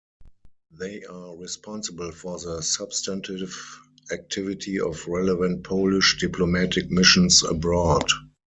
They 0.71 1.03
are 1.03 1.37
responsible 1.37 2.11
for 2.11 2.39
the 2.39 2.61
substantive 2.61 3.53
activity 4.11 4.79
of 4.79 5.05
relevant 5.05 5.63
Polish 5.63 6.17
diplomatic 6.19 6.89
missions 6.89 7.43
abroad. 7.43 8.07